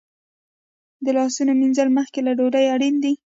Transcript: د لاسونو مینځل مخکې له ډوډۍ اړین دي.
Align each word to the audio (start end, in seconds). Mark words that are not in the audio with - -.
د 1.03 1.07
لاسونو 1.17 1.51
مینځل 1.61 1.89
مخکې 1.97 2.19
له 2.27 2.31
ډوډۍ 2.37 2.65
اړین 2.75 2.95
دي. 3.03 3.13